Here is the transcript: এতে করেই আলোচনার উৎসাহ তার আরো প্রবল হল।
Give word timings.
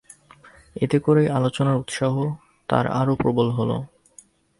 এতে 0.75 0.97
করেই 0.99 1.27
আলোচনার 1.29 1.75
উৎসাহ 1.75 2.15
তার 2.69 2.85
আরো 2.91 3.13
প্রবল 3.15 3.47
হল। 3.51 3.71